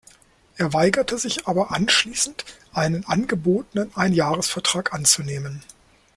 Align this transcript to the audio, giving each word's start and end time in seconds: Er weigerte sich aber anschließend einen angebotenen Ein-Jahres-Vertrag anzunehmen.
Er 0.57 0.73
weigerte 0.73 1.19
sich 1.19 1.47
aber 1.47 1.69
anschließend 1.71 2.43
einen 2.73 3.05
angebotenen 3.05 3.91
Ein-Jahres-Vertrag 3.95 4.95
anzunehmen. 4.95 5.61